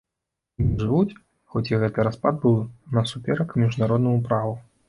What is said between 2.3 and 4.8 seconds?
быў насуперак міжнароднаму праву.